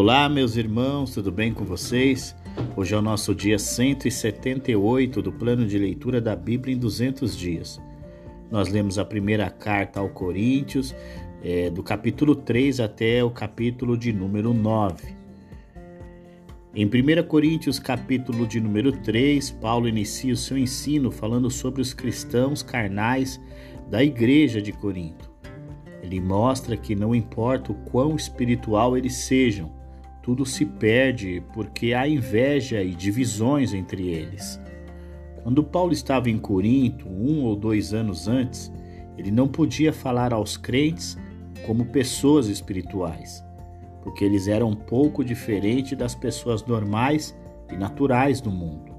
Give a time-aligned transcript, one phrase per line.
[0.00, 2.32] Olá, meus irmãos, tudo bem com vocês?
[2.76, 7.80] Hoje é o nosso dia 178 do plano de leitura da Bíblia em 200 dias.
[8.48, 10.94] Nós lemos a primeira carta ao Coríntios,
[11.42, 15.16] é, do capítulo 3 até o capítulo de número 9.
[16.72, 21.92] Em 1 Coríntios, capítulo de número 3, Paulo inicia o seu ensino falando sobre os
[21.92, 23.40] cristãos carnais
[23.90, 25.28] da igreja de Corinto.
[26.00, 29.76] Ele mostra que não importa o quão espiritual eles sejam,
[30.28, 34.60] tudo se perde porque há inveja e divisões entre eles.
[35.42, 38.70] Quando Paulo estava em Corinto, um ou dois anos antes,
[39.16, 41.16] ele não podia falar aos crentes
[41.64, 43.42] como pessoas espirituais,
[44.02, 47.34] porque eles eram um pouco diferentes das pessoas normais
[47.72, 48.94] e naturais do mundo.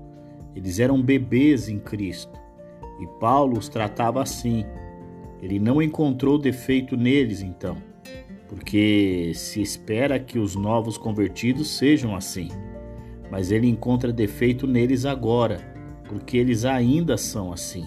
[0.56, 2.34] Eles eram bebês em Cristo
[3.00, 4.66] e Paulo os tratava assim.
[5.44, 7.78] Ele não encontrou defeito neles, então
[8.50, 12.50] porque se espera que os novos convertidos sejam assim.
[13.30, 15.62] Mas ele encontra defeito neles agora,
[16.08, 17.86] porque eles ainda são assim.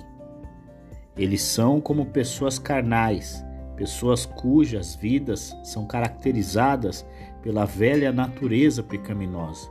[1.17, 3.45] Eles são como pessoas carnais,
[3.77, 7.05] pessoas cujas vidas são caracterizadas
[7.43, 9.69] pela velha natureza pecaminosa.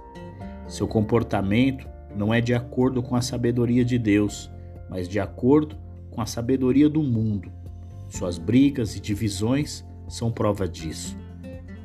[0.67, 4.51] Seu comportamento não é de acordo com a sabedoria de Deus,
[4.89, 5.77] mas de acordo
[6.11, 7.49] com a sabedoria do mundo.
[8.09, 11.17] Suas brigas e divisões são prova disso.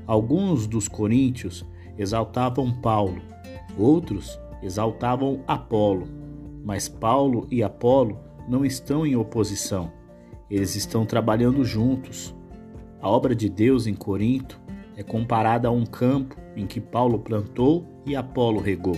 [0.07, 1.65] Alguns dos coríntios
[1.97, 3.23] exaltavam Paulo,
[3.79, 6.09] outros exaltavam Apolo,
[6.65, 9.93] mas Paulo e Apolo não estão em oposição,
[10.51, 12.35] eles estão trabalhando juntos.
[13.01, 14.61] A obra de Deus em Corinto
[14.97, 18.97] é comparada a um campo em que Paulo plantou e Apolo regou.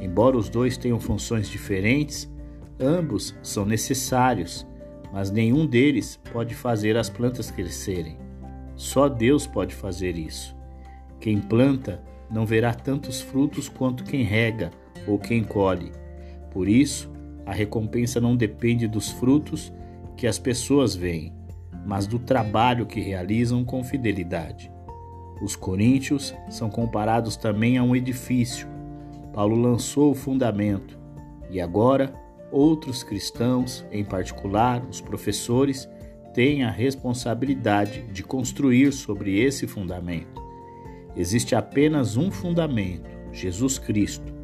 [0.00, 2.30] Embora os dois tenham funções diferentes,
[2.78, 4.66] ambos são necessários,
[5.12, 8.25] mas nenhum deles pode fazer as plantas crescerem.
[8.76, 10.54] Só Deus pode fazer isso.
[11.18, 14.70] Quem planta não verá tantos frutos quanto quem rega
[15.06, 15.90] ou quem colhe.
[16.50, 17.10] Por isso,
[17.44, 19.72] a recompensa não depende dos frutos
[20.16, 21.32] que as pessoas veem,
[21.86, 24.70] mas do trabalho que realizam com fidelidade.
[25.40, 28.66] Os coríntios são comparados também a um edifício.
[29.32, 30.98] Paulo lançou o fundamento
[31.50, 32.12] e agora
[32.50, 35.88] outros cristãos, em particular os professores,
[36.36, 40.42] tem a responsabilidade de construir sobre esse fundamento.
[41.16, 44.34] Existe apenas um fundamento, Jesus Cristo,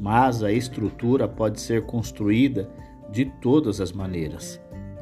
[0.00, 2.70] mas a estrutura pode ser construída
[3.10, 4.58] de todas as maneiras.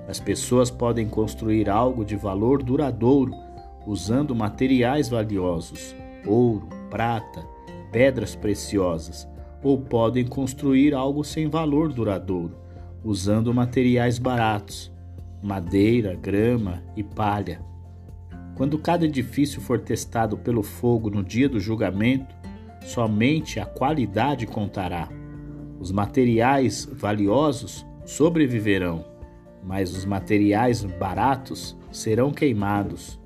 [0.09, 3.33] As pessoas podem construir algo de valor duradouro
[3.87, 5.95] usando materiais valiosos,
[6.27, 7.47] ouro, prata,
[7.93, 9.29] pedras preciosas,
[9.63, 12.57] ou podem construir algo sem valor duradouro,
[13.05, 14.91] usando materiais baratos,
[15.43, 17.61] madeira, grama e palha.
[18.55, 22.35] Quando cada edifício for testado pelo fogo no dia do julgamento,
[22.83, 25.09] somente a qualidade contará.
[25.79, 29.05] Os materiais valiosos sobreviverão,
[29.65, 33.19] mas os materiais baratos serão queimados.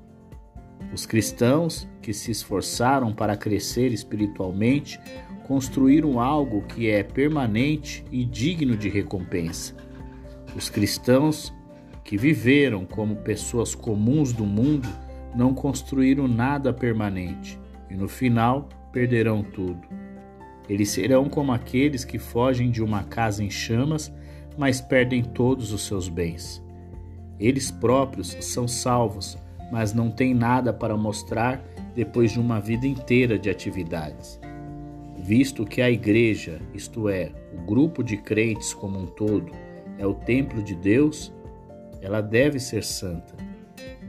[0.93, 4.99] Os cristãos que se esforçaram para crescer espiritualmente
[5.47, 9.75] construíram algo que é permanente e digno de recompensa.
[10.55, 11.53] Os cristãos
[12.05, 14.87] que viveram como pessoas comuns do mundo
[15.35, 19.81] não construíram nada permanente e no final perderão tudo.
[20.69, 24.13] Eles serão como aqueles que fogem de uma casa em chamas,
[24.57, 26.63] mas perdem todos os seus bens.
[27.39, 29.37] Eles próprios são salvos,
[29.71, 31.61] mas não têm nada para mostrar
[31.95, 34.39] depois de uma vida inteira de atividades.
[35.17, 39.51] Visto que a igreja, isto é, o grupo de crentes como um todo,
[39.97, 41.33] é o templo de Deus,
[42.05, 43.33] ela deve ser santa.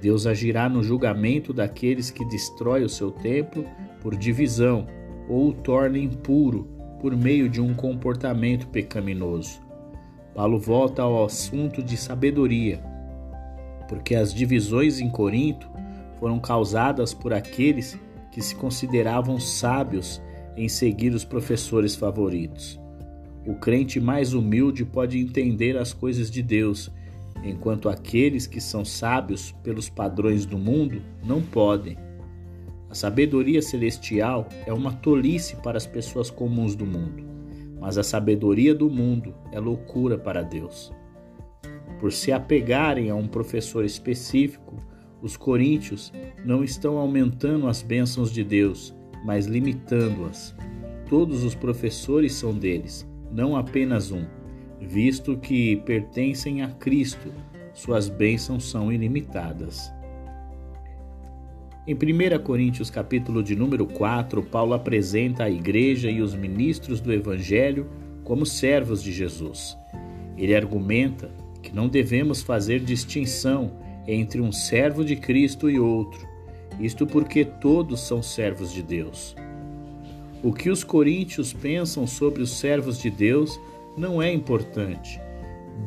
[0.03, 3.65] Deus agirá no julgamento daqueles que destroem o seu templo
[4.03, 4.87] por divisão
[5.27, 6.69] ou o torna impuro
[7.01, 9.63] por meio de um comportamento pecaminoso.
[10.35, 12.83] Paulo volta ao assunto de sabedoria,
[13.89, 15.67] porque as divisões em Corinto
[16.21, 17.99] foram causadas por aqueles
[18.31, 20.21] que se consideravam sábios
[20.55, 22.79] em seguir os professores favoritos.
[23.47, 26.91] O crente mais humilde pode entender as coisas de Deus
[27.43, 31.97] enquanto aqueles que são sábios pelos padrões do mundo não podem.
[32.89, 37.25] A sabedoria celestial é uma tolice para as pessoas comuns do mundo,
[37.81, 40.93] mas a sabedoria do mundo é loucura para Deus.
[42.01, 44.83] Por se apegarem a um professor específico,
[45.23, 46.13] os coríntios
[46.45, 48.95] não estão aumentando as bênçãos de Deus,
[49.25, 50.55] mas limitando-as.
[51.09, 54.25] Todos os professores são deles, não apenas um
[54.81, 57.33] visto que pertencem a Cristo,
[57.73, 59.93] suas bênçãos são ilimitadas.
[61.87, 67.13] Em 1 Coríntios, capítulo de número 4, Paulo apresenta a igreja e os ministros do
[67.13, 67.87] evangelho
[68.25, 69.77] como servos de Jesus.
[70.37, 71.31] Ele argumenta
[71.63, 73.73] que não devemos fazer distinção
[74.07, 76.27] entre um servo de Cristo e outro,
[76.81, 79.37] isto porque todos são servos de Deus.
[80.43, 83.59] O que os coríntios pensam sobre os servos de Deus
[83.97, 85.21] não é importante.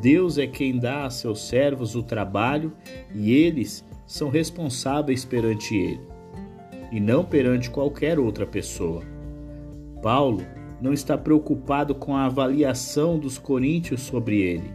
[0.00, 2.72] Deus é quem dá a seus servos o trabalho
[3.14, 6.00] e eles são responsáveis perante ele,
[6.90, 9.02] e não perante qualquer outra pessoa.
[10.02, 10.44] Paulo
[10.80, 14.70] não está preocupado com a avaliação dos coríntios sobre ele.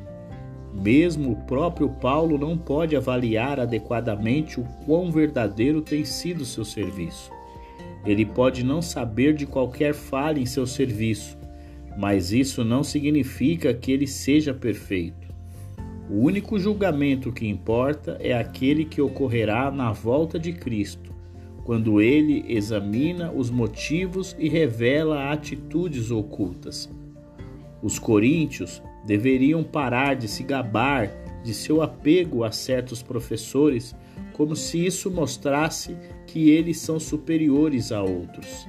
[0.74, 7.32] Mesmo o próprio Paulo não pode avaliar adequadamente o quão verdadeiro tem sido seu serviço.
[8.06, 11.38] Ele pode não saber de qualquer falha em seu serviço,
[11.98, 15.26] mas isso não significa que ele seja perfeito.
[16.10, 21.14] O único julgamento que importa é aquele que ocorrerá na volta de Cristo,
[21.64, 26.90] quando ele examina os motivos e revela atitudes ocultas.
[27.82, 31.10] Os coríntios deveriam parar de se gabar
[31.44, 33.96] de seu apego a certos professores,
[34.34, 35.96] como se isso mostrasse
[36.26, 38.68] que eles são superiores a outros.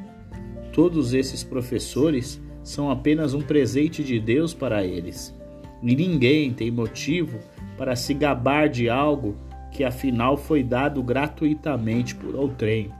[0.73, 5.33] Todos esses professores são apenas um presente de Deus para eles
[5.81, 7.39] e ninguém tem motivo
[7.79, 9.37] para se gabar de algo
[9.71, 12.91] que afinal foi dado gratuitamente por outrem.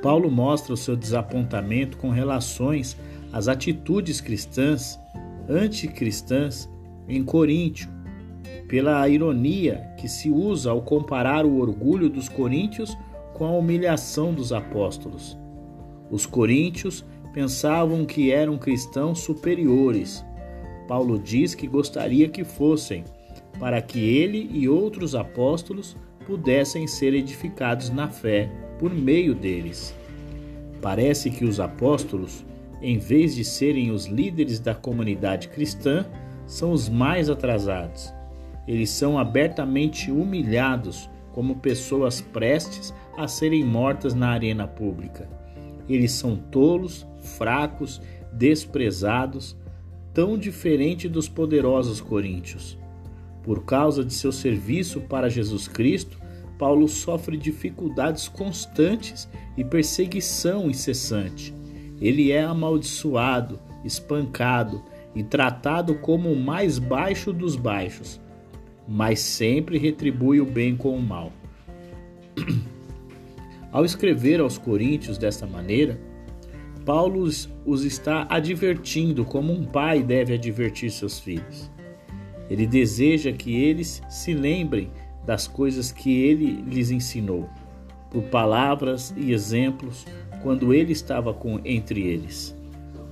[0.00, 2.96] Paulo mostra o seu desapontamento com relações
[3.32, 4.96] às atitudes cristãs,
[5.48, 6.70] anticristãs,
[7.08, 7.88] em Coríntio,
[8.68, 12.96] pela ironia que se usa ao comparar o orgulho dos coríntios
[13.32, 15.36] com a humilhação dos apóstolos.
[16.12, 20.24] Os coríntios pensavam que eram cristãos superiores,
[20.86, 23.04] Paulo diz que gostaria que fossem,
[23.58, 28.48] para que ele e outros apóstolos pudessem ser edificados na fé
[28.78, 29.94] por meio deles.
[30.80, 32.44] Parece que os apóstolos,
[32.80, 36.06] em vez de serem os líderes da comunidade cristã,
[36.46, 38.12] são os mais atrasados.
[38.66, 45.28] Eles são abertamente humilhados como pessoas prestes a serem mortas na arena pública.
[45.88, 48.00] Eles são tolos, fracos,
[48.32, 49.56] desprezados,
[50.12, 52.78] tão diferente dos poderosos coríntios.
[53.42, 56.18] Por causa de seu serviço para Jesus Cristo,
[56.58, 61.54] Paulo sofre dificuldades constantes e perseguição incessante.
[62.00, 64.82] Ele é amaldiçoado, espancado
[65.14, 68.20] e tratado como o mais baixo dos baixos,
[68.88, 71.32] mas sempre retribui o bem com o mal.
[73.74, 75.98] Ao escrever aos Coríntios desta maneira,
[76.86, 77.28] Paulo
[77.66, 81.68] os está advertindo como um pai deve advertir seus filhos.
[82.48, 84.92] Ele deseja que eles se lembrem
[85.26, 87.50] das coisas que ele lhes ensinou,
[88.12, 90.06] por palavras e exemplos,
[90.40, 92.56] quando ele estava com, entre eles.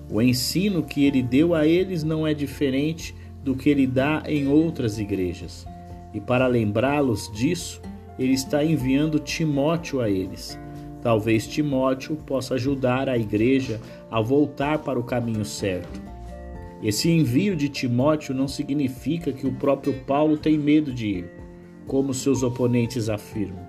[0.08, 4.46] O ensino que ele deu a eles não é diferente do que ele dá em
[4.46, 5.66] outras igrejas.
[6.14, 7.82] E para lembrá-los disso,
[8.22, 10.58] ele está enviando Timóteo a eles
[11.02, 16.00] Talvez Timóteo possa ajudar a igreja a voltar para o caminho certo.
[16.80, 21.30] Esse envio de Timóteo não significa que o próprio Paulo tem medo de ir,
[21.88, 23.66] como seus oponentes afirmam.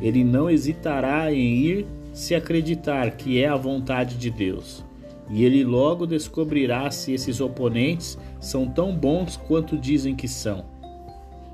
[0.00, 4.84] Ele não hesitará em ir se acreditar que é a vontade de Deus.
[5.30, 10.64] E ele logo descobrirá se esses oponentes são tão bons quanto dizem que são.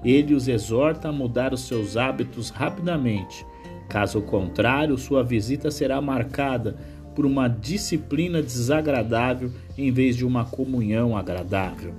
[0.05, 3.47] Ele os exorta a mudar os seus hábitos rapidamente
[3.89, 6.77] Caso contrário, sua visita será marcada
[7.15, 11.95] por uma disciplina desagradável em vez de uma comunhão agradável.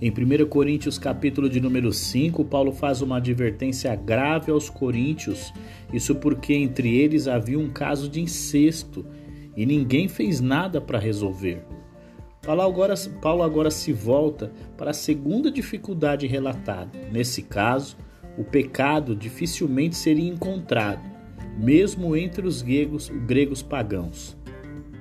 [0.00, 5.52] Em 1 Coríntios, capítulo de número 5, Paulo faz uma advertência grave aos coríntios,
[5.92, 9.06] isso porque entre eles havia um caso de incesto
[9.56, 11.64] e ninguém fez nada para resolver.
[12.46, 16.96] Paulo agora, Paulo agora se volta para a segunda dificuldade relatada.
[17.10, 17.96] Nesse caso,
[18.38, 21.02] o pecado dificilmente seria encontrado,
[21.58, 24.36] mesmo entre os gregos, gregos pagãos.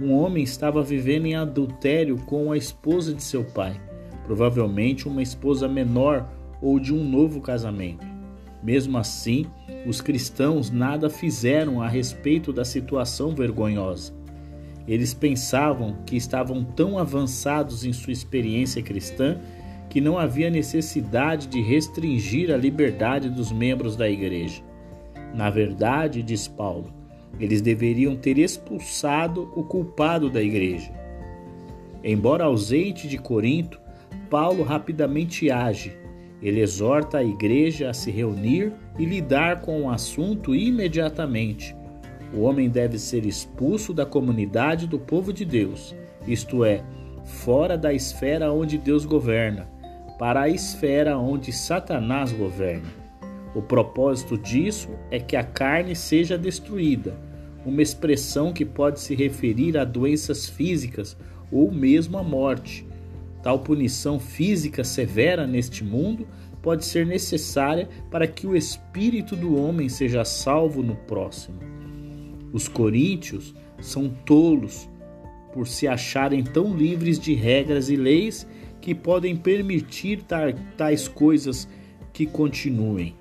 [0.01, 3.79] Um homem estava vivendo em adultério com a esposa de seu pai,
[4.25, 6.27] provavelmente uma esposa menor
[6.59, 8.07] ou de um novo casamento.
[8.63, 9.45] Mesmo assim,
[9.85, 14.24] os cristãos nada fizeram a respeito da situação vergonhosa.
[14.87, 19.39] Eles pensavam que estavam tão avançados em sua experiência cristã
[19.89, 24.61] que não havia necessidade de restringir a liberdade dos membros da igreja.
[25.33, 26.93] Na verdade, diz Paulo,
[27.39, 30.91] eles deveriam ter expulsado o culpado da igreja.
[32.03, 33.79] Embora ausente de Corinto,
[34.29, 35.97] Paulo rapidamente age
[36.41, 41.75] Ele exorta a igreja a se reunir e lidar com o assunto imediatamente.
[42.35, 45.95] O homem deve ser expulso da comunidade do povo de Deus,
[46.27, 46.83] isto é,
[47.23, 49.67] fora da esfera onde Deus governa,
[50.19, 52.89] para a esfera onde Satanás governa.
[53.55, 57.17] O propósito disso é que a carne seja destruída,
[57.65, 61.17] uma expressão que pode se referir a doenças físicas
[61.51, 62.85] ou mesmo à morte
[63.45, 66.27] Tal punição física severa neste mundo
[66.63, 71.59] pode ser necessária para que o espírito do homem seja salvo no próximo.
[72.55, 74.89] Os coríntios são tolos
[75.53, 78.47] por se acharem tão livres de regras e leis
[78.79, 80.23] que podem permitir
[80.77, 81.67] tais coisas
[82.13, 83.13] que continuem.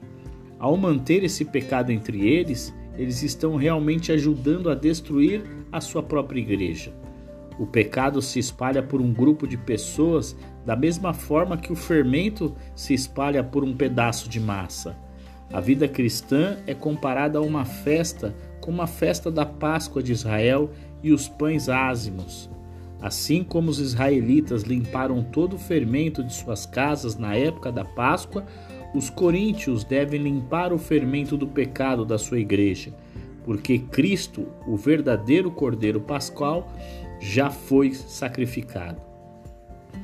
[0.56, 6.38] Ao manter esse pecado entre eles, eles estão realmente ajudando a destruir a sua própria
[6.38, 6.94] igreja.
[7.58, 12.54] O pecado se espalha por um grupo de pessoas da mesma forma que o fermento
[12.76, 14.96] se espalha por um pedaço de massa.
[15.52, 20.70] A vida cristã é comparada a uma festa, como a festa da Páscoa de Israel
[21.02, 22.48] e os pães ázimos.
[22.98, 28.46] Assim como os israelitas limparam todo o fermento de suas casas na época da Páscoa,
[28.94, 32.90] os coríntios devem limpar o fermento do pecado da sua igreja,
[33.44, 36.72] porque Cristo, o verdadeiro Cordeiro Pascual,
[37.20, 38.98] já foi sacrificado.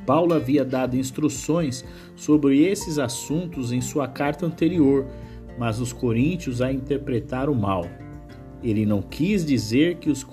[0.05, 1.83] Paulo havia dado instruções
[2.15, 5.07] sobre esses assuntos em sua carta anterior,
[5.57, 7.87] mas os coríntios a interpretaram mal.
[8.63, 10.25] Ele não quis dizer que os,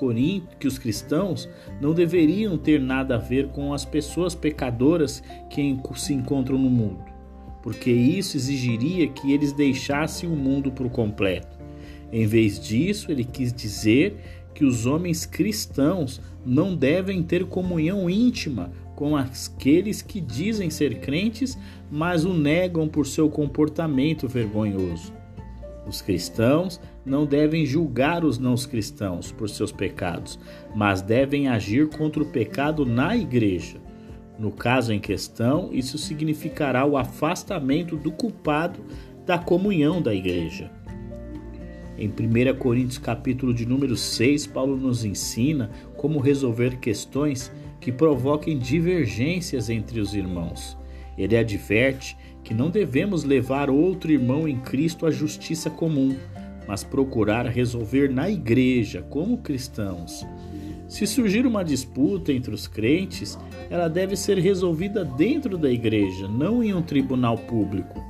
[0.59, 1.49] que os cristãos
[1.81, 7.05] não deveriam ter nada a ver com as pessoas pecadoras que se encontram no mundo,
[7.63, 11.59] porque isso exigiria que eles deixassem o mundo por completo.
[12.13, 14.17] Em vez disso, ele quis dizer
[14.55, 21.57] que os homens cristãos não devem ter comunhão íntima com aqueles que dizem ser crentes,
[21.89, 25.13] mas o negam por seu comportamento vergonhoso.
[25.87, 30.39] Os cristãos não devem julgar os não cristãos por seus pecados,
[30.75, 33.81] mas devem agir contra o pecado na igreja.
[34.39, 38.85] No caso em questão, isso significará o afastamento do culpado
[39.27, 40.71] da comunhão da igreja.
[41.99, 47.51] Em 1 Coríntios capítulo de número 6, Paulo nos ensina como resolver questões
[47.81, 50.79] que provoquem divergências entre os irmãos.
[51.17, 56.17] Ele adverte que não devemos levar outro irmão em Cristo à justiça comum,
[56.69, 60.27] mas procurar resolver na igreja, como cristãos.
[60.87, 63.39] Se surgir uma disputa entre os crentes,
[63.71, 68.05] ela deve ser resolvida dentro da igreja, não em um tribunal público.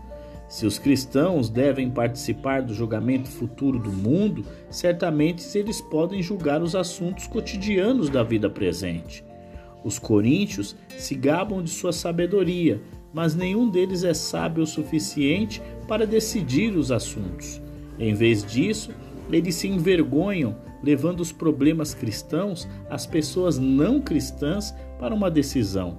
[0.49, 6.75] Se os cristãos devem participar do julgamento futuro do mundo, certamente eles podem julgar os
[6.75, 9.25] assuntos cotidianos da vida presente.
[9.85, 12.81] Os coríntios se gabam de sua sabedoria,
[13.13, 17.61] mas nenhum deles é sábio o suficiente para decidir os assuntos.
[17.99, 18.93] Em vez disso,
[19.31, 25.99] eles se envergonham, levando os problemas cristãos às pessoas não cristãs para uma decisão.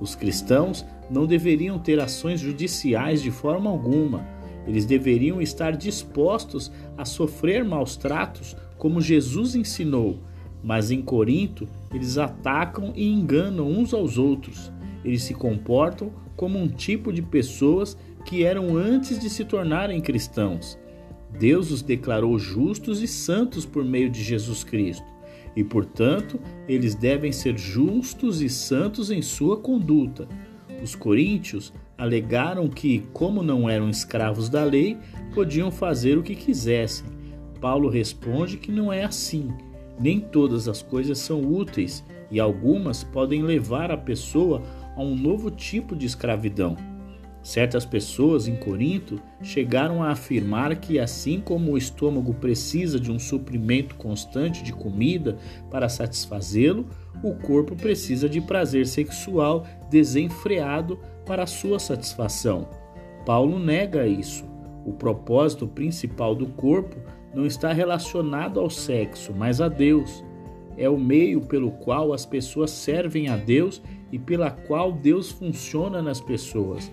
[0.00, 4.26] Os cristãos não deveriam ter ações judiciais de forma alguma.
[4.66, 10.18] Eles deveriam estar dispostos a sofrer maus tratos, como Jesus ensinou.
[10.62, 14.72] Mas em Corinto, eles atacam e enganam uns aos outros.
[15.04, 20.78] Eles se comportam como um tipo de pessoas que eram antes de se tornarem cristãos.
[21.38, 25.12] Deus os declarou justos e santos por meio de Jesus Cristo
[25.54, 30.26] e, portanto, eles devem ser justos e santos em sua conduta.
[30.82, 34.96] Os coríntios alegaram que, como não eram escravos da lei,
[35.34, 37.06] podiam fazer o que quisessem.
[37.60, 39.50] Paulo responde que não é assim.
[40.00, 44.62] Nem todas as coisas são úteis e algumas podem levar a pessoa
[44.96, 46.76] a um novo tipo de escravidão.
[47.42, 53.18] Certas pessoas em Corinto chegaram a afirmar que, assim como o estômago precisa de um
[53.18, 55.36] suprimento constante de comida
[55.68, 56.86] para satisfazê-lo,
[57.22, 62.68] o corpo precisa de prazer sexual desenfreado para sua satisfação.
[63.26, 64.44] Paulo nega isso.
[64.86, 66.96] O propósito principal do corpo
[67.34, 70.24] não está relacionado ao sexo, mas a Deus.
[70.76, 73.82] É o meio pelo qual as pessoas servem a Deus
[74.12, 76.90] e pela qual Deus funciona nas pessoas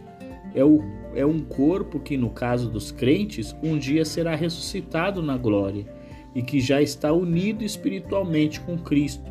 [0.53, 0.81] é, o,
[1.15, 5.85] é um corpo que, no caso dos crentes, um dia será ressuscitado na glória
[6.33, 9.29] e que já está unido espiritualmente com Cristo.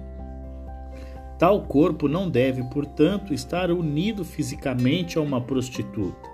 [1.39, 6.29] Tal corpo não deve, portanto, estar unido fisicamente a uma prostituta.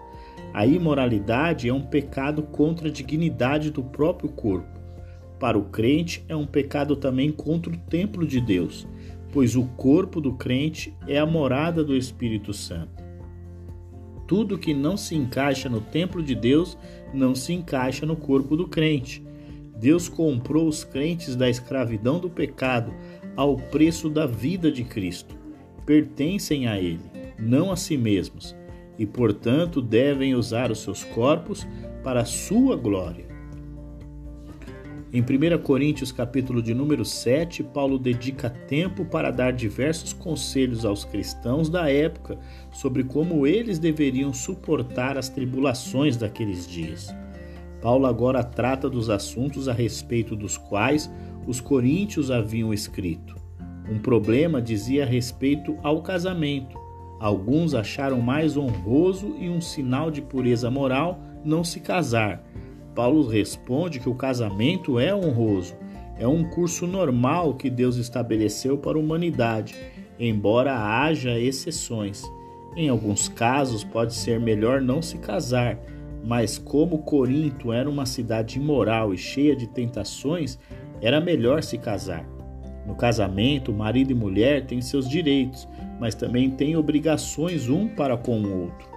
[0.53, 4.81] A imoralidade é um pecado contra a dignidade do próprio corpo.
[5.39, 8.87] Para o crente, é um pecado também contra o templo de Deus,
[9.31, 13.04] pois o corpo do crente é a morada do Espírito Santo.
[14.27, 16.79] Tudo que não se encaixa no templo de Deus
[17.13, 19.23] não se encaixa no corpo do crente.
[19.77, 22.95] Deus comprou os crentes da escravidão do pecado
[23.37, 25.37] ao preço da vida de Cristo.
[25.85, 27.01] Pertencem a Ele,
[27.39, 28.57] não a si mesmos,
[28.99, 31.67] e portanto devem usar os seus corpos
[32.03, 33.34] para a sua glória.
[35.15, 41.05] Em 1 Coríntios, capítulo de número 7, Paulo dedica tempo para dar diversos conselhos aos
[41.05, 42.37] cristãos da época
[42.73, 47.15] sobre como eles deveriam suportar as tribulações daqueles dias.
[47.81, 51.09] Paulo agora trata dos assuntos a respeito dos quais
[51.47, 53.37] os coríntios haviam escrito.
[53.89, 56.77] Um problema dizia respeito ao casamento.
[57.21, 62.45] Alguns acharam mais honroso e um sinal de pureza moral não se casar
[62.95, 65.75] Paulo responde que o casamento é honroso,
[66.19, 69.75] é um curso normal que Deus estabeleceu para a humanidade,
[70.19, 72.23] embora haja exceções.
[72.77, 75.79] Em alguns casos pode ser melhor não se casar,
[76.25, 80.59] mas como Corinto era uma cidade imoral e cheia de tentações,
[81.01, 82.25] era melhor se casar.
[82.87, 88.41] No casamento, marido e mulher têm seus direitos, mas também têm obrigações um para com
[88.41, 88.94] o outro.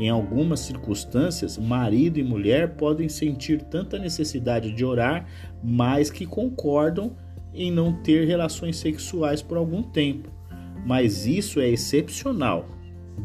[0.00, 5.26] Em algumas circunstâncias, marido e mulher podem sentir tanta necessidade de orar,
[5.62, 7.14] mas que concordam
[7.52, 10.30] em não ter relações sexuais por algum tempo.
[10.86, 12.66] Mas isso é excepcional.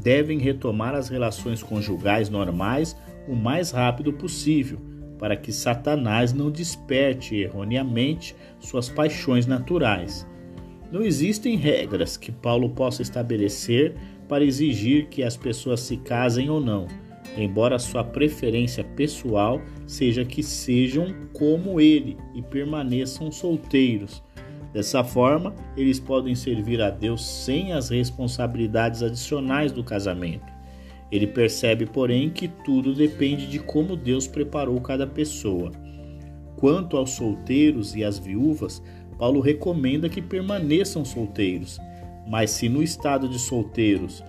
[0.04, 2.94] Devem retomar as relações conjugais normais
[3.26, 4.78] o mais rápido possível,
[5.18, 10.28] para que Satanás não desperte erroneamente suas paixões naturais.
[10.92, 13.96] Não existem regras que Paulo possa estabelecer
[14.28, 16.88] para exigir que as pessoas se casem ou não,
[17.38, 24.24] embora sua preferência pessoal seja que sejam como ele e permaneçam solteiros.
[24.74, 30.54] Dessa forma, eles podem servir a Deus sem as responsabilidades adicionais do casamento.
[31.12, 35.72] Ele percebe, porém, que tudo depende de como Deus preparou cada pessoa.
[36.58, 38.82] Quanto aos solteiros e às viúvas,
[39.18, 41.80] Paulo recomenda que permaneçam solteiros
[42.28, 44.24] mas se no estado de solteiros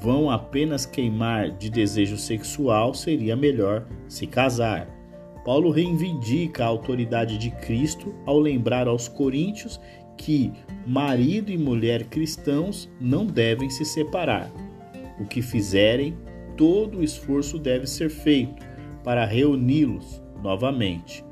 [0.00, 4.88] vão apenas queimar de desejo sexual, seria melhor se casar.
[5.44, 9.80] Paulo reivindica a autoridade de Cristo ao lembrar aos coríntios
[10.16, 10.52] que
[10.86, 14.50] marido e mulher cristãos não devem se separar.
[15.20, 16.16] O que fizerem,
[16.56, 18.64] todo o esforço deve ser feito
[19.04, 21.24] para reuni-los novamente.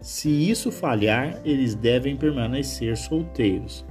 [0.00, 3.84] Se isso falhar, eles devem permanecer solteiros.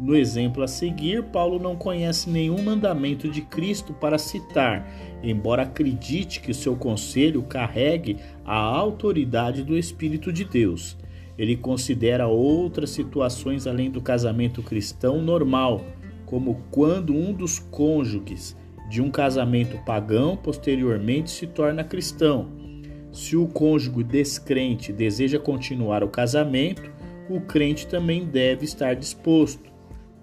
[0.00, 4.90] No exemplo a seguir, Paulo não conhece nenhum mandamento de Cristo para citar,
[5.22, 10.96] embora acredite que seu conselho carregue a autoridade do Espírito de Deus.
[11.36, 15.84] Ele considera outras situações além do casamento cristão normal,
[16.24, 18.56] como quando um dos cônjuges
[18.88, 22.48] de um casamento pagão posteriormente se torna cristão.
[23.12, 26.90] Se o cônjuge descrente deseja continuar o casamento,
[27.28, 29.69] o crente também deve estar disposto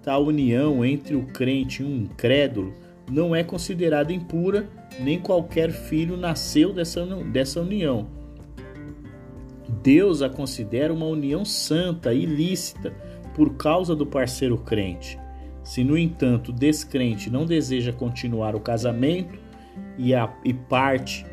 [0.02, 2.74] tal união entre o crente e um incrédulo
[3.10, 4.68] não é considerada impura,
[5.00, 8.06] nem qualquer filho nasceu dessa, dessa união.
[9.82, 12.92] Deus a considera uma união santa e lícita
[13.34, 15.18] por causa do parceiro crente.
[15.62, 19.38] Se, no entanto, o descrente não deseja continuar o casamento
[19.96, 21.26] e, a, e parte,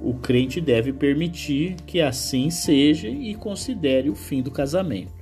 [0.00, 5.17] o crente deve permitir que assim seja e considere o fim do casamento.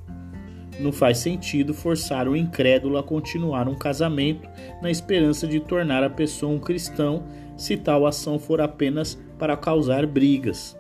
[0.79, 4.49] Não faz sentido forçar o incrédulo a continuar um casamento
[4.83, 7.25] na esperança de tornar a pessoa um cristão
[7.57, 10.77] se tal ação for apenas para causar brigas.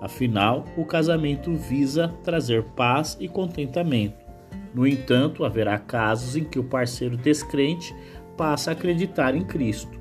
[0.00, 4.26] Afinal, o casamento visa trazer paz e contentamento.
[4.74, 7.94] No entanto, haverá casos em que o parceiro descrente
[8.36, 9.98] passa a acreditar em Cristo.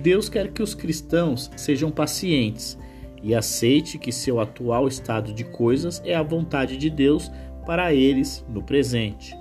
[0.00, 2.78] Deus quer que os cristãos sejam pacientes
[3.22, 7.30] e aceite que seu atual estado de coisas é a vontade de Deus
[7.64, 9.36] para eles no presente.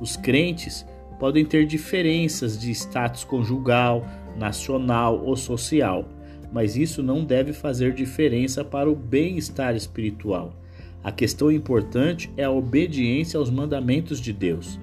[0.00, 0.86] Os crentes
[1.18, 4.06] podem ter diferenças de status conjugal,
[4.36, 6.08] nacional ou social,
[6.52, 10.54] mas isso não deve fazer diferença para o bem-estar espiritual.
[11.02, 14.78] A questão importante é a obediência aos mandamentos de Deus.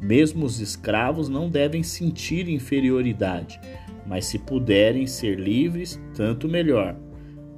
[0.00, 3.60] Mesmo os escravos não devem sentir inferioridade,
[4.06, 6.96] mas se puderem ser livres, tanto melhor.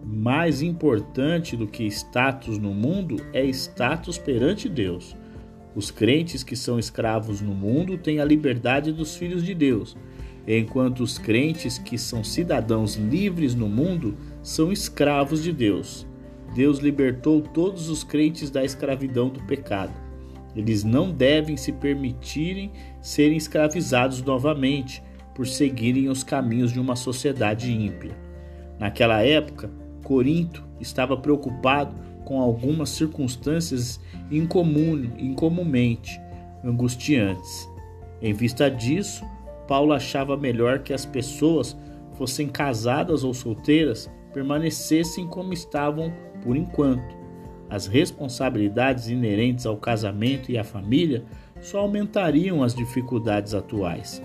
[0.04, 5.16] Mais importante do que status no mundo é status perante Deus.
[5.74, 9.96] Os crentes que são escravos no mundo têm a liberdade dos filhos de Deus,
[10.46, 16.06] enquanto os crentes que são cidadãos livres no mundo são escravos de Deus.
[16.54, 19.92] Deus libertou todos os crentes da escravidão do pecado.
[20.56, 25.02] Eles não devem se permitirem serem escravizados novamente,
[25.34, 28.16] por seguirem os caminhos de uma sociedade ímpia.
[28.76, 29.70] Naquela época,
[30.04, 36.20] Corinto estava preocupado com algumas circunstâncias incomum, incomumente
[36.64, 37.68] angustiantes.
[38.20, 39.24] Em vista disso,
[39.66, 41.76] Paulo achava melhor que as pessoas,
[42.14, 47.16] fossem casadas ou solteiras, permanecessem como estavam por enquanto.
[47.70, 51.24] As responsabilidades inerentes ao casamento e à família
[51.60, 54.22] só aumentariam as dificuldades atuais.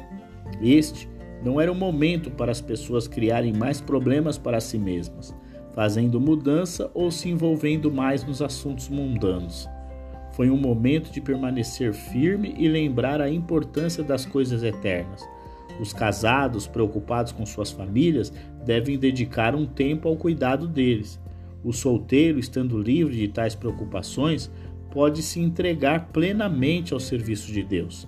[0.62, 1.10] Este
[1.44, 5.36] não era o momento para as pessoas criarem mais problemas para si mesmas,
[5.74, 9.68] fazendo mudança ou se envolvendo mais nos assuntos mundanos.
[10.34, 15.28] Foi um momento de permanecer firme e lembrar a importância das coisas eternas.
[15.80, 18.32] Os casados, preocupados com suas famílias,
[18.66, 21.20] devem dedicar um tempo ao cuidado deles.
[21.64, 24.52] O solteiro, estando livre de tais preocupações,
[24.92, 28.08] pode se entregar plenamente ao serviço de Deus.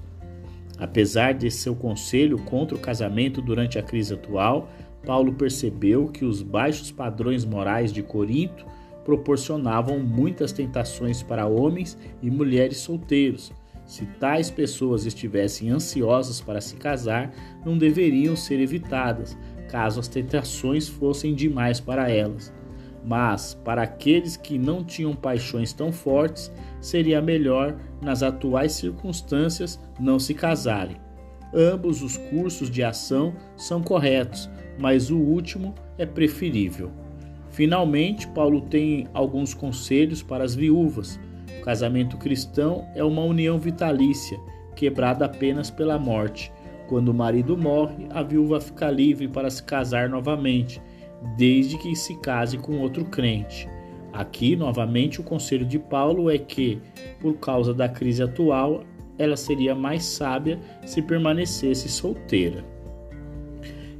[0.77, 4.69] Apesar de seu conselho contra o casamento durante a crise atual,
[5.05, 8.65] Paulo percebeu que os baixos padrões morais de Corinto
[9.03, 13.53] proporcionavam muitas tentações para homens e mulheres solteiros.
[13.85, 17.31] Se tais pessoas estivessem ansiosas para se casar,
[17.63, 19.37] não deveriam ser evitadas,
[19.69, 22.51] caso as tentações fossem demais para elas.
[23.05, 30.17] Mas, para aqueles que não tinham paixões tão fortes, seria melhor, nas atuais circunstâncias, não
[30.17, 30.97] se casarem.
[31.53, 36.91] Ambos os cursos de ação são corretos, mas o último é preferível.
[37.49, 41.19] Finalmente, Paulo tem alguns conselhos para as viúvas.
[41.59, 44.37] O casamento cristão é uma união vitalícia,
[44.75, 46.51] quebrada apenas pela morte.
[46.87, 50.81] Quando o marido morre, a viúva fica livre para se casar novamente,
[51.37, 53.67] desde que se case com outro crente.
[54.11, 56.81] Aqui, novamente, o conselho de Paulo é que,
[57.19, 58.83] por causa da crise atual,
[59.17, 62.74] ela seria mais sábia se permanecesse solteira.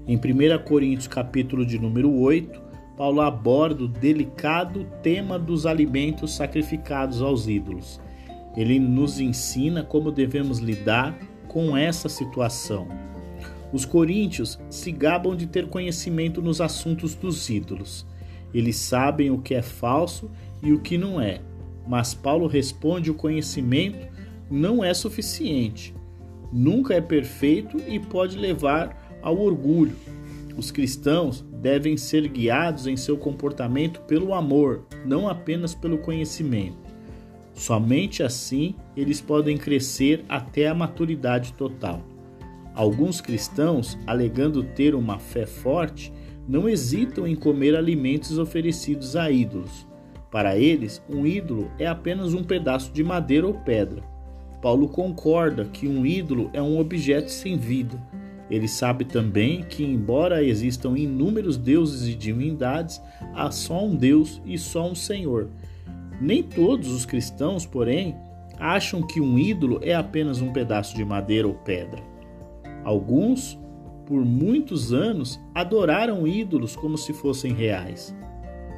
[0.08, 2.62] Em 1 Coríntios capítulo de número 8,
[2.96, 8.00] Paulo aborda o delicado tema dos alimentos sacrificados aos ídolos.
[8.56, 12.88] Ele nos ensina como devemos lidar com essa situação.
[13.74, 18.06] Os coríntios se gabam de ter conhecimento nos assuntos dos ídolos.
[18.54, 20.30] Eles sabem o que é falso
[20.62, 21.42] e o que não é.
[21.88, 24.08] Mas Paulo responde: o conhecimento
[24.52, 25.96] não é suficiente.
[26.54, 29.96] Nunca é perfeito e pode levar ao orgulho.
[30.56, 36.78] Os cristãos devem ser guiados em seu comportamento pelo amor, não apenas pelo conhecimento.
[37.54, 42.02] Somente assim eles podem crescer até a maturidade total.
[42.76, 46.14] Alguns cristãos, alegando ter uma fé forte,
[46.48, 49.88] não hesitam em comer alimentos oferecidos a ídolos.
[50.30, 54.04] Para eles, um ídolo é apenas um pedaço de madeira ou pedra.
[54.62, 58.02] Paulo concorda que um ídolo é um objeto sem vida.
[58.50, 63.02] Ele sabe também que, embora existam inúmeros deuses e divindades,
[63.34, 65.50] há só um Deus e só um Senhor.
[66.22, 68.16] Nem todos os cristãos, porém,
[68.60, 72.02] acham que um ídolo é apenas um pedaço de madeira ou pedra.
[72.84, 73.60] Alguns,
[74.06, 78.16] por muitos anos, adoraram ídolos como se fossem reais.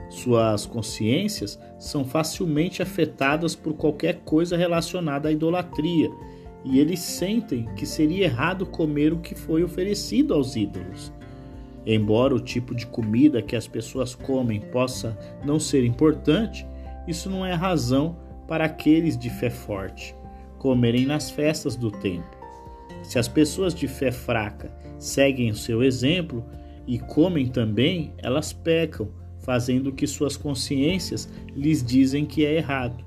[0.10, 6.10] Suas consciências são facilmente afetadas por qualquer coisa relacionada à idolatria,
[6.69, 11.13] e eles sentem que seria errado comer o que foi oferecido aos ídolos.
[11.86, 16.67] Embora o tipo de comida que as pessoas comem possa não ser importante,
[17.08, 20.15] isso não é razão para aqueles de fé forte
[20.58, 22.38] comerem nas festas do templo.
[23.03, 26.43] Se as pessoas de fé fraca seguem o seu exemplo
[26.86, 33.06] e comem também, elas pecam fazendo o que suas consciências lhes dizem que é errado.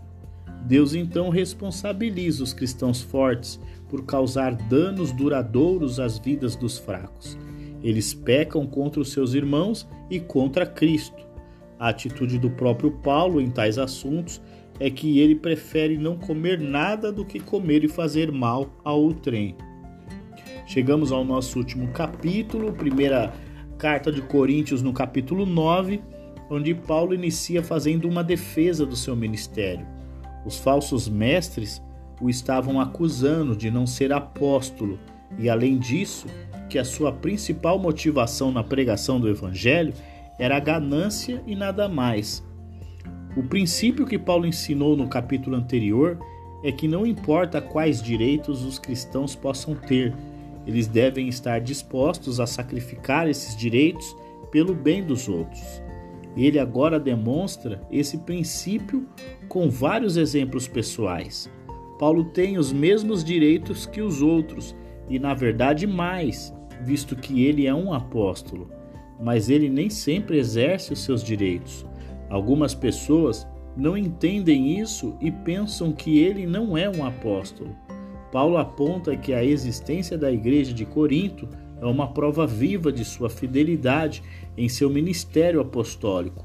[0.62, 7.38] Deus então responsabiliza os cristãos fortes por causar danos duradouros às vidas dos fracos.
[7.82, 11.26] Eles pecam contra os seus irmãos e contra Cristo.
[11.78, 14.40] A atitude do próprio Paulo em tais assuntos
[14.78, 19.56] é que ele prefere não comer nada do que comer e fazer mal a outrem.
[20.66, 23.32] Chegamos ao nosso último capítulo, primeira
[23.78, 26.00] carta de Coríntios, no capítulo 9
[26.50, 29.86] onde Paulo inicia fazendo uma defesa do seu ministério.
[30.44, 31.82] Os falsos mestres
[32.20, 34.98] o estavam acusando de não ser apóstolo
[35.38, 36.26] e, além disso,
[36.68, 39.94] que a sua principal motivação na pregação do evangelho
[40.38, 42.44] era a ganância e nada mais.
[43.36, 46.18] O princípio que Paulo ensinou no capítulo anterior
[46.62, 50.14] é que não importa quais direitos os cristãos possam ter,
[50.66, 54.16] eles devem estar dispostos a sacrificar esses direitos
[54.50, 55.82] pelo bem dos outros.
[56.36, 59.06] Ele agora demonstra esse princípio
[59.48, 61.50] com vários exemplos pessoais.
[61.98, 64.74] Paulo tem os mesmos direitos que os outros
[65.08, 66.54] e, na verdade, mais.
[66.82, 68.70] visto que ele é um apóstolo,
[69.20, 71.84] mas ele nem sempre exerce os seus direitos.
[72.30, 77.76] Algumas pessoas não entendem isso e pensam que ele não é um apóstolo.
[78.32, 81.48] Paulo aponta que a existência da igreja de Corinto
[81.80, 84.22] é uma prova viva de sua fidelidade
[84.56, 86.44] em seu ministério apostólico.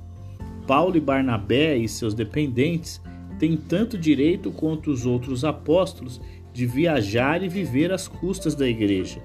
[0.66, 3.02] Paulo e Barnabé e seus dependentes
[3.38, 6.22] têm tanto direito quanto os outros apóstolos
[6.54, 9.22] de viajar e viver às custas da igreja,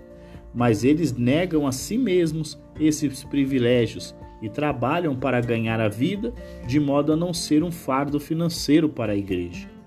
[0.52, 6.32] mas eles negam a si mesmos esses privilégios e trabalham para ganhar a vida
[6.66, 9.79] de modo a não ser um fardo financeiro para a igreja.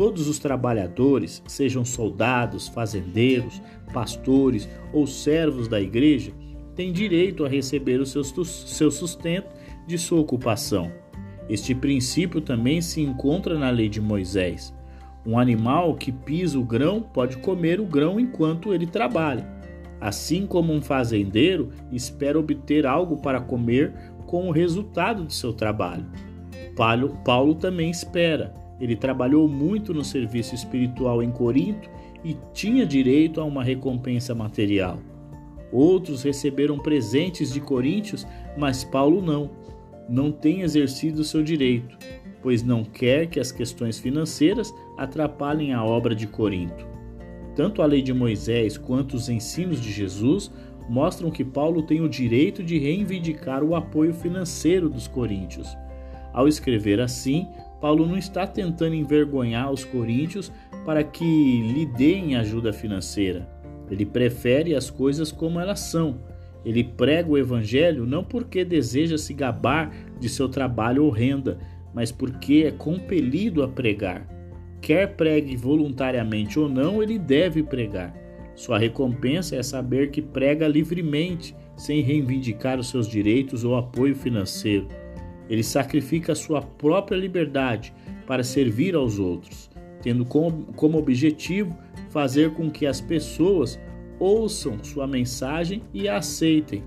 [0.00, 3.60] Todos os trabalhadores, sejam soldados, fazendeiros,
[3.92, 6.32] pastores ou servos da igreja,
[6.74, 9.48] têm direito a receber o seu sustento
[9.86, 10.90] de sua ocupação.
[11.50, 14.74] Este princípio também se encontra na lei de Moisés.
[15.26, 19.46] Um animal que pisa o grão pode comer o grão enquanto ele trabalha.
[20.00, 23.92] Assim como um fazendeiro espera obter algo para comer
[24.26, 26.06] com o resultado de seu trabalho.
[26.74, 28.59] Paulo, Paulo também espera.
[28.80, 31.88] Ele trabalhou muito no serviço espiritual em Corinto
[32.24, 34.98] e tinha direito a uma recompensa material.
[35.72, 39.50] Outros receberam presentes de Coríntios, mas Paulo não
[40.08, 41.96] não tem exercido seu direito,
[42.42, 46.84] pois não quer que as questões financeiras atrapalhem a obra de Corinto.
[47.54, 50.50] Tanto a lei de Moisés quanto os ensinos de Jesus
[50.88, 55.68] mostram que Paulo tem o direito de reivindicar o apoio financeiro dos coríntios.
[56.32, 57.46] Ao escrever assim,
[57.80, 60.52] Paulo não está tentando envergonhar os coríntios
[60.84, 63.48] para que lhe deem ajuda financeira.
[63.90, 66.18] Ele prefere as coisas como elas são
[66.64, 71.58] ele prega o evangelho não porque deseja se gabar de seu trabalho ou renda,
[71.94, 74.26] mas porque é compelido a pregar.
[74.80, 78.14] Quer pregue voluntariamente ou não, ele deve pregar.
[78.54, 84.86] Sua recompensa é saber que prega livremente, sem reivindicar os seus direitos ou apoio financeiro.
[85.50, 87.92] Ele sacrifica a sua própria liberdade
[88.24, 89.68] para servir aos outros,
[90.00, 91.76] tendo como, objetivo
[92.08, 93.78] fazer com que as pessoas
[94.20, 96.84] ouçam sua mensagem e a aceitem.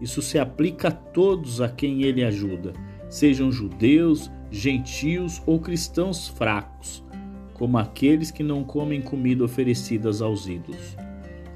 [0.00, 2.72] Isso se aplica a todos a quem ele ajuda,
[3.10, 7.04] sejam judeus, gentios ou cristãos fracos,
[7.52, 10.96] como aqueles que não comem comida oferecida aos ídolos.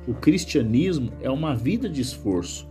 [0.07, 2.69] O cristianismo é uma vida de esforço.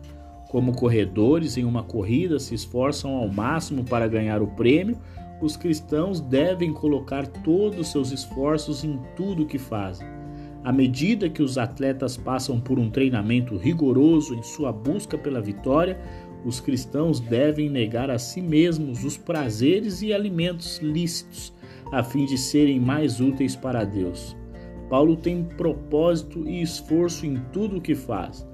[0.51, 4.97] Como corredores em uma corrida se esforçam ao máximo para ganhar o prêmio,
[5.41, 10.07] os cristãos devem colocar todos os seus esforços em tudo o que fazem
[10.63, 15.99] à medida que os atletas passam por um treinamento rigoroso em sua busca pela vitória,
[16.45, 21.53] os cristãos devem negar a si mesmos os prazeres e alimentos lícitos,
[21.91, 24.35] a fim de serem mais úteis para Deus.
[24.89, 28.47] Paulo tem propósito e esforço em tudo o que faz.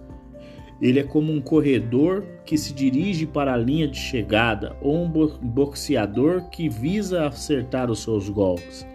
[0.82, 5.10] Ele é como um corredor que se dirige para a linha de chegada ou um
[5.42, 8.86] boxeador que visa acertar os seus golpes.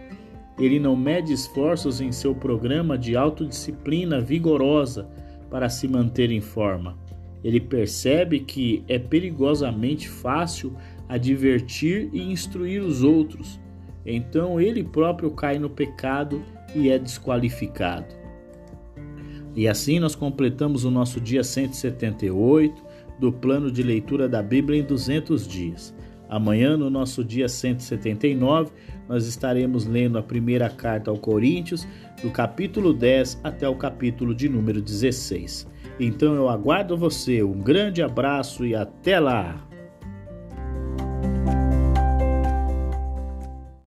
[0.58, 5.08] Ele não mede esforços em seu programa de autodisciplina vigorosa
[5.50, 6.96] para se manter em forma.
[7.42, 10.76] Ele percebe que é perigosamente fácil
[11.08, 13.60] advertir e instruir os outros.
[14.06, 18.21] Então ele próprio cai no pecado e é desqualificado.
[19.54, 22.82] E assim nós completamos o nosso dia 178
[23.18, 25.94] do plano de leitura da Bíblia em 200 dias.
[26.28, 28.72] Amanhã, no nosso dia 179,
[29.06, 31.86] nós estaremos lendo a primeira carta ao Coríntios,
[32.22, 35.68] do capítulo 10 até o capítulo de número 16.
[36.00, 39.71] Então eu aguardo você, um grande abraço e até lá!